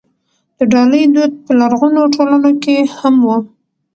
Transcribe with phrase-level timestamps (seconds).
[0.57, 3.29] د ډالۍ دود په لرغونو ټولنو کې هم و.